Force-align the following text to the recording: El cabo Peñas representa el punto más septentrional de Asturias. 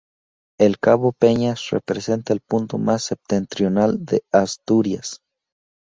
El 0.59 0.79
cabo 0.79 1.11
Peñas 1.11 1.69
representa 1.69 2.33
el 2.33 2.39
punto 2.41 2.79
más 2.79 3.03
septentrional 3.03 4.03
de 4.03 4.23
Asturias. 4.31 5.21